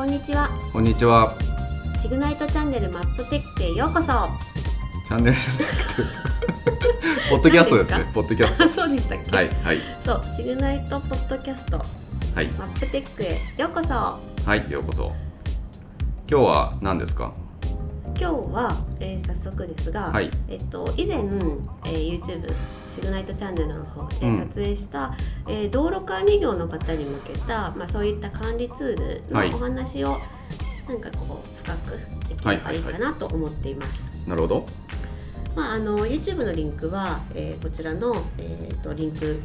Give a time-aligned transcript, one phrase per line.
[0.00, 1.34] こんにちはこんにちは。
[2.00, 4.06] シグナイトチャンネルマップテックへようこそ
[5.06, 7.90] チャンネルじゃなくて、 ポッドキャストです。
[7.92, 8.64] ねポッドキャスト。
[8.64, 11.84] あ そうでしたっけ、はいはいそうシグナイトポッドキャストは
[12.40, 15.12] いマップテックへようこそはいようこそ。
[16.30, 17.32] 今日は何ですか？
[18.20, 20.30] 今日は、えー早速ですが、はい。
[20.48, 22.52] えっと、以前、えー YouTube
[22.86, 24.36] シグナイトチャンネルの方でうん。
[24.36, 25.14] 撮影した、
[25.48, 29.50] えー道路管理業の方に向けた、まあ、そういった管理ツールはい。
[29.50, 30.18] のお話を、
[30.86, 31.92] なんかこう深く
[32.28, 34.10] できればいいかなと思っています。
[34.26, 34.66] なるほど。
[35.56, 39.40] まあ、あの YouTube のリンクは、えーこちらの、えー、とリンク、うん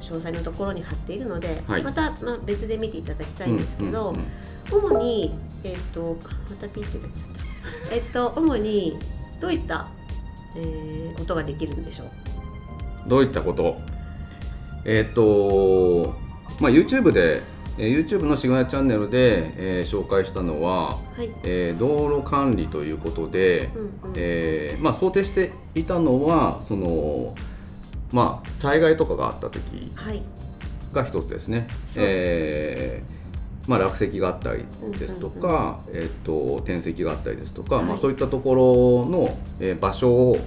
[0.00, 1.82] 詳細のところに貼っているので、はい。
[1.82, 4.26] また、まあ、別で見ていただきたいんですけど、うんうんうん
[4.72, 6.16] 主に、えっと
[6.48, 7.53] またピッてなっちゃった
[7.90, 8.96] えっと主に
[9.40, 9.88] どういった、
[10.56, 12.10] えーことができるんでしょう？
[13.08, 13.76] どういったこと？
[14.84, 16.14] えーっと、
[16.60, 17.42] まあ YouTube で、
[17.78, 24.14] えー YouTube のシグナルチャンネルで、えー紹介したのは、はい、えー道路管理ということで、うんうん。
[24.16, 27.34] えーまあ想定していたのはその
[28.12, 30.22] まあ災害とかがあった時はい。
[30.92, 31.66] が一つですね。
[31.88, 33.14] そうえー
[33.66, 34.64] まあ、落石があったり
[34.98, 37.84] ですとか、えっと転石があったりですとか、はい。
[37.86, 40.38] まあ、そういったところの、えー場所を、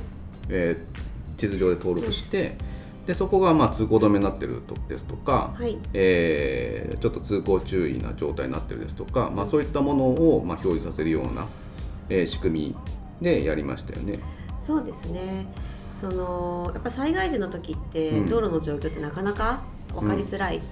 [0.50, 2.56] えー地図上で登録して、
[3.06, 5.78] でそこがまあ通行止めになってるとですとか、はい。
[5.94, 11.48] えーちょっと通行注意な状態になってるですとか、まあ、そういったものをまあ表示させるような、
[12.10, 12.76] えー仕組み
[13.22, 14.20] でやりましたよね。
[14.60, 15.48] そうですね。
[16.00, 18.30] そのやっぱ災害時の時って、うん。
[18.30, 19.62] 道路の状況ってなかなか
[19.94, 20.60] 分かりづらい。
[20.60, 20.64] か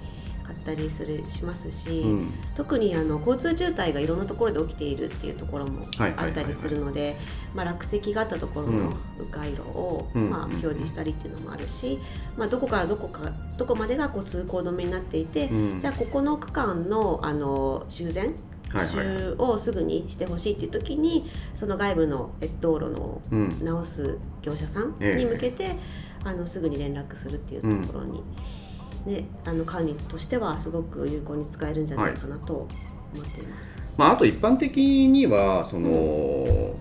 [0.72, 2.34] ったりするしますし、うん。
[2.56, 7.16] 特にあの交通渋滞がいろんなところで起きているっていうところもあったりするので
[7.54, 10.52] まあ落石があったところの迂回路を、まあ、うん。
[10.52, 12.00] うん表示したりっていうのもあるし、
[12.36, 15.80] まあ、どこからどこかどこまでがこう通行止めになっていて、うん。
[15.80, 18.34] じゃあここの区間のあの修繕
[18.72, 23.64] 修をすぐにしてほしいっていう時にその外部のえ道路のうん。
[23.64, 25.14] 直す業者さんええ。
[25.16, 25.76] に向けて、
[26.24, 28.22] あのすぐに連絡するっていうところに、
[29.06, 32.66] ね、あの管理としてはすごく有効に使えるんじゃないかなと思
[33.22, 33.80] っています。
[33.96, 36.74] まあ、あと一般的にはその、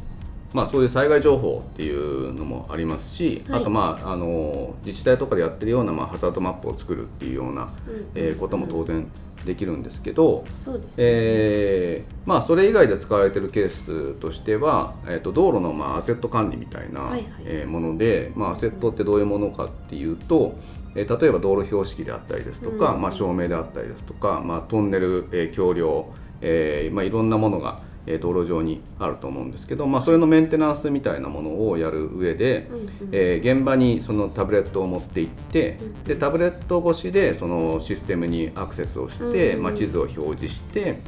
[0.53, 3.61] まあ、そういう災害情報っていうのもありますし、はい。
[3.61, 8.07] あと、まあ、あの自治体とかでやってるような、まあ、ハザードマップを作るっていうような、うん。
[8.15, 9.07] えーことも当然
[9.45, 17.23] できるんですけど、そえーまあ、それ以外で使われてるケースとしては、えー、と道路の、まあ、アセット管理みたいな、はいはい。
[17.43, 20.55] えーもので、まあ、アセットってどういうものかっていうと、
[20.95, 23.01] えー例えば道路標識であったりですとか、うん。
[23.01, 26.07] まあ、照明であったりですとか、まあ、トンネル、えー橋梁、
[26.41, 32.89] えーまあ、いろんなものが、えー道路上にあると思うんですけど、まあ、それのメンテナンスみたいなものをやる上で、うんうん。
[33.11, 39.63] えー現場にそのタブレットを持って行って、でタブレット越しでそのシステムにアクセスをして、うん。
[39.63, 40.99] まあ、地図を表示して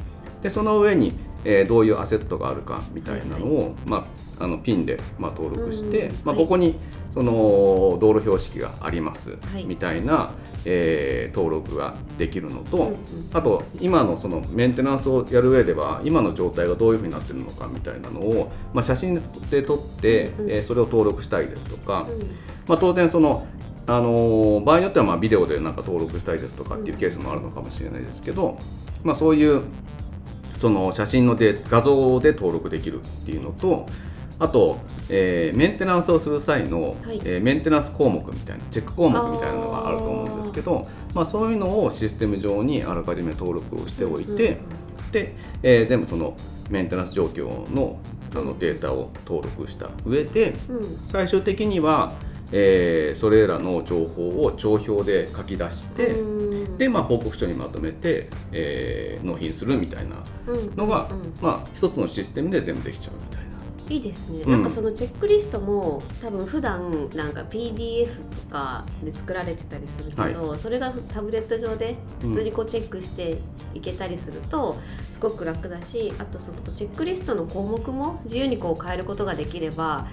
[0.42, 1.14] でその上に、
[1.50, 4.06] えーどういうアセットがあるかみたいなのを、ま
[4.38, 6.78] あ、あのピンで、まあ、登録して、まあ、ここに
[7.14, 7.32] その
[7.98, 10.32] 道路標識があります、はいみたいな、
[10.66, 12.92] えー登録ができるのと、
[13.32, 19.14] あと今のそのメンテナンスをやる上では今の状態がどういうふうになってるのかみたいなのを、まあ、写真
[19.50, 22.18] で撮って、えーそれを登録したいですとか、うん。
[22.66, 23.46] まあ、当然その、
[23.86, 28.58] あのー場合によってはまあビデオでなんか登録したいですとかっていうケースもあるのかもしれないですけど、
[29.02, 29.62] まあ、そういう
[30.60, 33.86] その写真ので画像で登録できるっていうのと
[34.38, 37.20] あと、えーメンテナンスをする際の、はい。
[37.24, 44.58] えーメンテナンス項目みたいなチェック項目みたいなのがあると思うんですけどまあ、そういうのをシステム上にあらかじめ登録をしておいて、
[45.10, 46.36] で、えー全部その
[46.70, 47.98] メンテナンス状況の
[48.34, 50.98] あのデータを登録した上で、うん。
[51.02, 52.12] 最終的には、
[52.52, 56.78] えーそれらの情報を帳表で書き出して、うん。
[56.78, 60.16] で、まあ、報告書にまとめて、えー納品するみたいな
[60.46, 60.76] うん。
[60.76, 61.34] のが、うん。
[61.42, 63.48] まあ、一つのシステムで全部できちゃうみたいな。
[63.90, 64.52] いいですね、うん。
[64.52, 73.38] なんかそのチェックリストも多分普段なんか PDF とかで作られてたりするけど、それがタブレット上で普通にこうチェックして
[73.74, 74.78] いけたりすると
[75.10, 80.06] すごく楽だしあとそのチェックリストの項目も自由にこう変えることができれば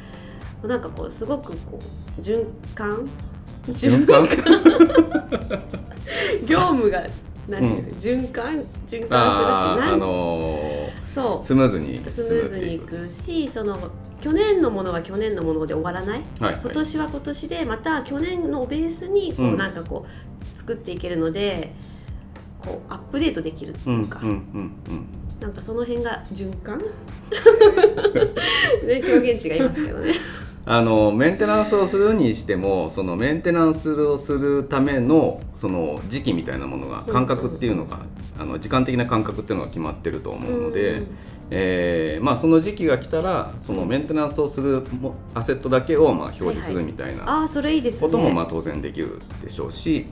[0.68, 1.80] なんかこうすごくこ
[2.18, 3.08] う循環？
[3.68, 4.28] 循環？
[6.46, 7.06] 業務が
[7.48, 8.64] 何、循環？
[8.88, 11.40] 循環するって何、あのそう。
[11.40, 13.78] ースムーズにスムーズにいくしその
[14.22, 16.54] 去年のものは去年のもので終わらない、はい。
[16.54, 21.74] はい今年は今年でまた去年のベースにこう、うんなんかこう作っていけるので
[22.60, 24.36] こうアップデートできるってうんいうか、うんうん
[24.90, 25.06] うん
[25.40, 26.80] なんかその辺が循環？
[26.80, 26.86] ね
[29.04, 30.14] 表現値がいますけどね
[30.68, 38.00] あのメンテナンスをするにしてもそのメンテナンスをするためのその時期みたいなものが感覚っていうのが、
[38.40, 41.08] あの時間的な感覚っていうのが決まってると思うので、うん
[41.52, 48.08] えーまあ、その時期が来たらそのメンテナンスをするもアセットだけをまあ表示するみたいなああそれいいですね。
[48.08, 50.08] こともまあ当然できるでしょうし、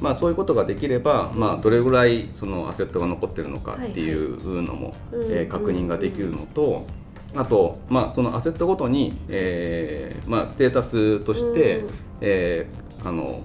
[0.00, 6.86] まあ、そういうことができれば、まあ、どれぐらいそのアセットが残ってるのかっていうのも、えー確認ができるのと、
[7.34, 11.90] あと、まあ、そのアセットごとに、えーまあ、ステータスとして、うん
[12.20, 13.42] えーあの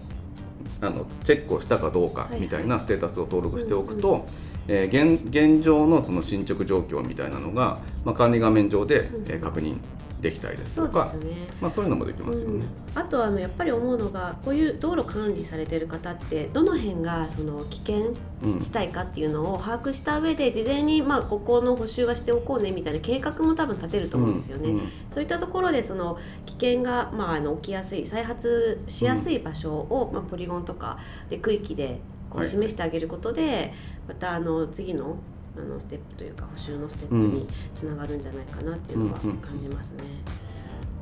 [0.81, 4.21] あのチェックをしたかどうかみたいなステータスを登録しておくと、うん
[4.67, 9.77] えー現現状のその進捗状況みたいなのが、まあ、管理画面上で、うんえー確認
[10.21, 12.65] できたりですそとかうですねまあ、そういうのもできますよね。
[12.95, 24.69] うん、あとあのやっぱり思うのがこういう道路管理されてる方ってどの辺がその危険うん地帯かっていうのを把握した上で事前にまあここの補修はしておこうねみたいな計画も多分立てると思うんですよね。
[24.69, 30.97] うんそういったところでその危険が、まあ、あの起きやすい再発しやすい場所を、まあ、ポリゴンとか
[31.29, 33.73] で区域でこうはい示してあげることで、
[34.07, 35.17] またあの次の
[35.57, 40.03] あのステップというか補修のステップにつながるんじゃないかなっていうのは感じますね。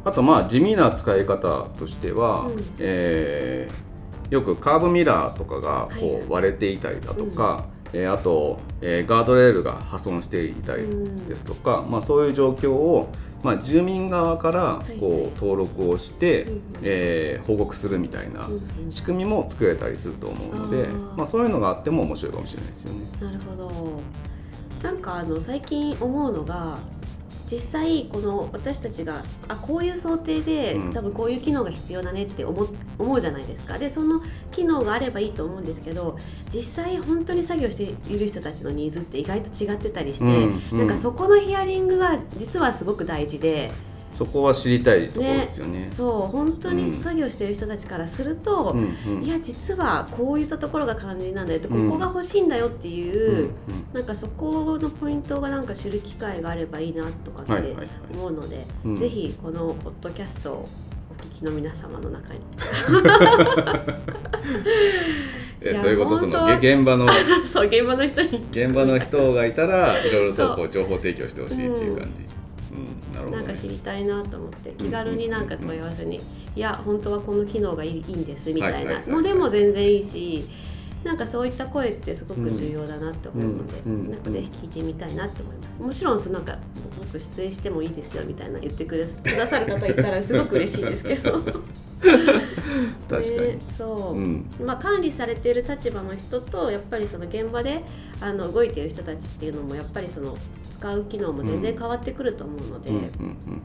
[0.06, 2.64] あとまあ地味な使い方としては、うん。
[2.80, 3.94] えー
[4.30, 6.00] よくカーブミラーとかがはいはい。
[6.00, 10.88] こう割れていたりだとか、えーあと、えーガードレールが破損していたり
[11.28, 13.10] ですとか、まあ、そういう状況を、
[13.44, 16.48] まあ、住民側からいこう登録をして、
[16.82, 18.48] えー報告するみたいな
[18.90, 21.18] 仕組みも作れたりすると思うので、あー。
[21.18, 23.00] まあ、そういうのがあっても面白いかもしれないですよね。
[23.22, 23.70] なるほど
[24.84, 26.78] なんかあの最近思うのが
[27.50, 30.94] 実際この私たちがあこういう想定で、うん。
[30.94, 33.78] 多分こういう機能が必要だねって思う思うじゃないですか。
[33.78, 34.22] でその
[34.52, 36.18] 機能があればいいと思うんですけど
[36.54, 40.62] 実際本当に作業している人たちのニーズって意外と違ってたりして、うん。
[40.72, 40.78] うん。
[40.80, 43.72] なんかそこのヒアリングが実はすごく大事で。
[44.24, 45.88] そこは知りたいところですよね。
[45.90, 49.24] そう本当にうん作業している人たちからすると、うんうん。
[49.24, 51.90] いや実はこういったところが肝心なんだよって、うん。
[51.90, 53.54] ここが欲しいんだよっていう、うんうん。
[53.94, 57.76] なんかそこのポイントがなんか知る機会があればいいなとかって
[58.14, 58.98] 思うので、うん。
[58.98, 60.70] ぜひこのポッドキャストを
[61.10, 62.40] お聞きの皆様の中に。
[65.66, 66.20] えどういうこと？
[66.20, 67.06] その現場の
[67.46, 68.46] そう現場の人に。
[68.52, 70.66] 現場の人がいたらいろいろとこそう。
[70.66, 72.33] う情報提供してほしいっていう感じ、うん
[73.22, 76.20] なんか知りたいなと思って気軽になんか問い合わせに
[76.56, 79.02] 「いや本当はこの機能がいいんです」みたいな。
[79.08, 80.46] のでも全然いいし
[81.04, 85.82] なんかそういった声ってすごく重要だなって思うので、なんかぜひ聞いてみたいなって思います。
[85.82, 86.58] もちろんそのなんか
[86.98, 91.42] 僕出演してもいいですよみたいな言ってくれくださる方いたらすごく嬉しいんですけど。
[92.04, 94.46] 確かに、ねそう、うん。
[94.66, 97.84] まあ、管理されている立場の人とやっぱりその現場で
[98.20, 100.38] あの動いている人たちっていうのもやっぱりその
[100.74, 103.62] 使う機能も全然変わってくると思うので、うんうんうん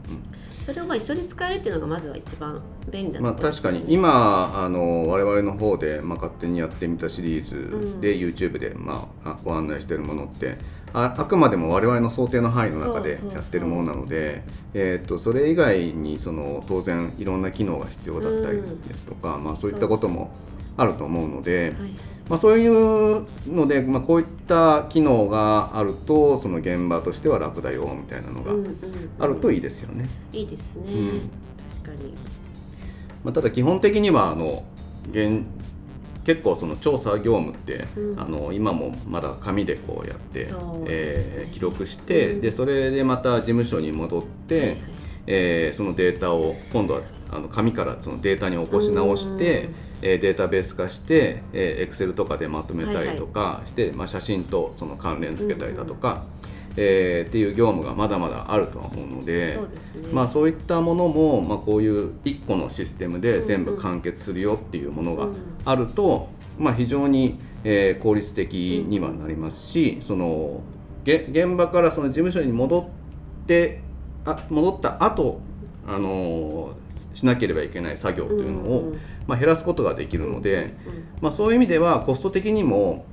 [0.69, 2.61] それをまあ一緒に使えるっていうのがまずは一番
[2.91, 3.87] 便利なうんまあ確かに。
[3.89, 10.59] 今あの我々の方で、まあ、勝手にやってみたシリーズで、YouTube で、まあ、あご案内しているものって
[10.93, 14.43] ああくまでも我々の想定の範囲の中でやってるものなので
[14.75, 20.31] えー、とそれ以外にその当然いろんな機能が必要だったりですとか、まあ、そういったことも
[20.77, 21.75] あると思うので。
[21.81, 21.91] はい
[22.29, 28.79] まあ、そういうので、まあ、こういった機能があるとその現場としては楽だよみたいなのがうんうん。
[29.19, 30.09] あるといいですよね。
[30.33, 31.31] いいですね、うん。
[31.83, 32.15] 確かに。
[33.25, 34.65] まあ、ただ基本的にはあの
[35.11, 35.45] 現
[36.25, 38.21] 結構その調査業務って、うん。
[38.21, 40.51] あの今もまだ紙でこうやって、ね。
[40.87, 42.41] えー記録して、うん。
[42.43, 44.79] でそれでまた事務所に戻って、はいはい。
[45.27, 56.25] えーそのデータを今度はあの紙からそのデータに起こし直して、うんえーデータベース化して、えー、Excel とかでまとめたりとかして、まあ、写真とその関連付けたりだとか、
[56.77, 59.55] えーっていう業務がまだまだあるとは思うので。
[59.55, 59.71] そうね、
[60.13, 65.29] まあ、そういったものも、まあ、こういう1個のシステムで全部完結するよっていうものが
[65.65, 66.29] あると、
[66.59, 70.61] まあ、非常に、えー効率的にはなりますし、その
[71.05, 73.81] げ現場からその事務所に戻って
[74.25, 75.41] あ戻った後
[75.89, 78.95] あのーしなければいけない作業というのを、
[79.27, 80.71] まあ、減らすことができるので、うん
[81.21, 83.07] まあ、そういう意味ではコスト的にも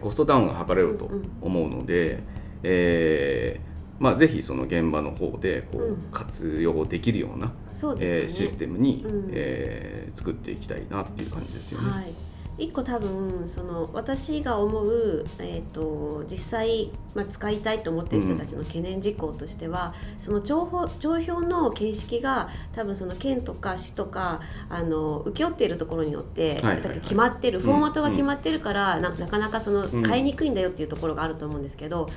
[0.00, 1.10] コストダウンが図れると
[1.40, 2.22] 思うので、
[2.62, 9.28] えーまあ、ぜひその現場の方でこう活用できるような、そうえシステムに、うん。
[9.32, 11.90] えー作っていきたいなっていう感じですよね。
[11.90, 12.14] はい
[12.60, 27.00] 一個多分その私が思う、えー、と実際、まあ、使いたいと思っている人たちの懸念事項としては、その情報帳票の形式が多分その県とか市とかあの請け負っているところによって、はいはいはい。
[27.00, 30.02] 決まってるフォーマットが決まってるから、ななかなかそのうん。
[30.02, 32.08] 買いにくいんだよっていうところがあると思うんですけど、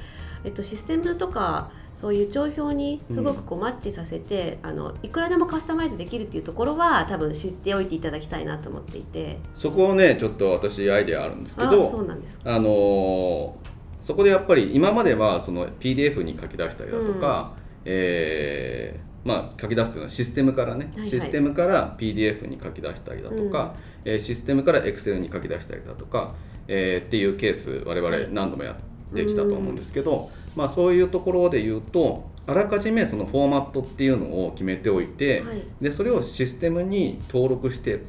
[0.44, 9.40] えっと、システムとかそういう帳票にすごくこうマッチさせて、あのいくらでもカスタマイズできるっていうところは多分知っておいていただきたいなと思っていて。
[9.56, 12.54] そこをねちょっと私アイデアあるんですけあどそうなんですか。
[12.56, 13.74] あのー
[14.04, 17.54] そこでやっぱり今まではその PDF に書き出したりだとか、
[17.86, 21.10] えーまあ、書き出すというのはシステムからね、はいはい。
[21.10, 26.36] システムから PDF に書き出したりだとか、えーシステムから Excel に書き出したりだとか、
[26.68, 35.64] えーっていうケース我々何度もやってきたと思うんですけど、まあ、そういうところで言うとあらかじめそのフォーマットっていうのを決めておいて、はい。
[35.82, 38.02] でそれをシステムに登録して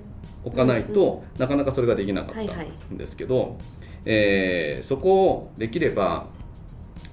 [0.44, 3.56] おかないと、なかなかそれができなかったはいはいんですけど、
[4.04, 6.26] えーそこをできれば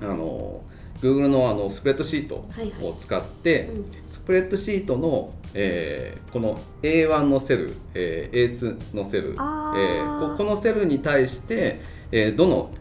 [0.02, 0.62] あの
[1.00, 2.86] Google のあのスプレッドシートはいはい。
[2.86, 3.86] を使って、うん。
[4.08, 12.72] スプレッドシートの、えーこの A1 のセル、えー A2 のセル、えあーこのセルに対して、えーどの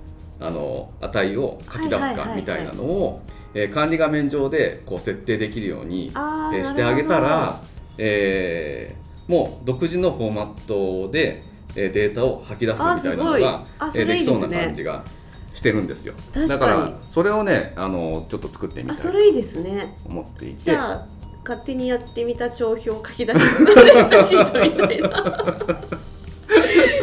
[0.40, 3.22] あの値を書き出すかみたいなのを、
[3.54, 7.60] えー管理画面上でこう設定できるように、えーしてあげたら、
[7.98, 10.66] えーもう独自のフォーマッ
[11.06, 11.42] トで、
[11.76, 15.04] えーデータを吐き出すみたいなのがえーできそうな感じが
[15.52, 16.14] してるんですよ。
[16.34, 19.96] だからそれをねあのちょっと作ってみたいそれいいですね。
[20.04, 20.58] 思っていて。
[20.58, 21.06] じゃあ
[21.42, 25.34] 勝手にやってみた帳票を書き出すスプレッドシートみたいな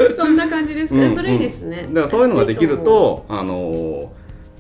[0.16, 4.12] そんな感じですか、うんそれいいですね、だからそういうのができるとあの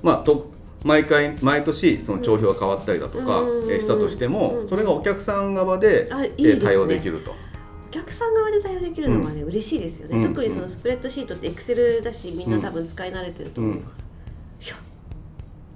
[0.01, 0.51] まあと
[0.83, 3.43] 毎回毎年その帳票が変わったりだとか、
[3.79, 4.69] したとしても、うん。
[4.69, 7.31] それがお客さん側で、対応できると。
[7.87, 10.23] お客さん側で対応できるのがね、嬉しいですよね、うん。
[10.29, 13.79] 特にそのスプレッドシートってエクセルだしみんな多分使い慣れてると思う、うん。
[13.79, 13.81] い
[14.67, 14.75] や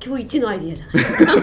[0.03, 1.34] 今日一のアイディアじゃないですか。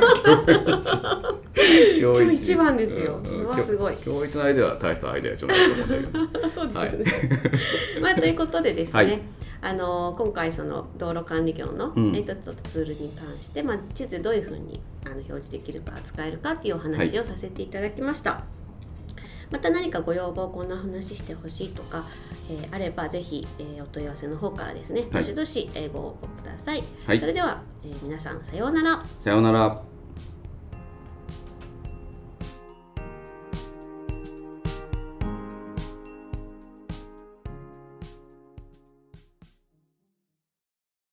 [2.00, 2.54] 今日一。
[2.56, 3.20] 番ですよ。
[3.24, 3.94] うんうわすごい。
[4.04, 6.48] 今日一のアイデアは大したアイデアじゃないと思うんだけど。
[6.50, 8.00] そうですね、はい。
[8.00, 9.22] まあ、ということでですね、はい。
[9.60, 12.16] あの今回その道路管理業の、うん。
[12.16, 18.42] えちょっとツールに関して、まあ、地図でどういうふうにあの表示できるか使えるかっていうお話をさせていただきました。
[19.50, 22.04] また何かご要望こんな話してほしいとか、
[22.50, 25.10] えーあればぜひ、えーお問い合わせの方からですねはい。
[25.10, 27.18] どしどしえーご応募ください、はい。
[27.20, 29.02] それでは、えー皆さんさようなら。
[29.20, 29.97] さようなら。